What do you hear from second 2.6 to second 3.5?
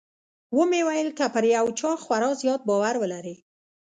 باور ولرې.